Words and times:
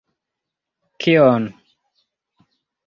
Kion! 1.05 1.47